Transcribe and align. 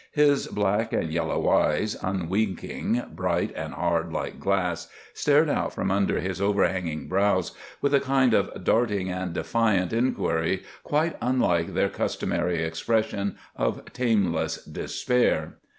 His 0.13 0.47
black 0.47 0.93
and 0.93 1.11
yellow 1.13 1.47
eyes, 1.47 1.95
unwinking, 2.01 3.03
bright 3.13 3.53
and 3.55 3.71
hard 3.75 4.11
like 4.11 4.39
glass, 4.39 4.87
stared 5.13 5.47
out 5.47 5.73
from 5.73 5.91
under 5.91 6.19
his 6.19 6.41
overhanging 6.41 7.07
brows 7.07 7.51
with 7.83 7.93
a 7.93 7.99
kind 7.99 8.33
of 8.33 8.63
darting 8.63 9.11
and 9.11 9.31
defiant 9.31 9.93
inquiry 9.93 10.63
quite 10.83 11.17
unlike 11.21 11.75
their 11.75 11.87
customary 11.89 12.63
expression 12.63 13.37
of 13.55 13.85
tameless 13.93 14.65
despair. 14.65 15.57